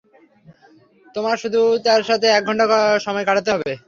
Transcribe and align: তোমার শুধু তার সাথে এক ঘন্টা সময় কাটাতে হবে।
তোমার 1.15 1.35
শুধু 1.37 1.61
তার 1.85 2.01
সাথে 2.09 2.27
এক 2.29 2.43
ঘন্টা 2.47 2.65
সময় 3.05 3.25
কাটাতে 3.27 3.49
হবে। 3.51 3.71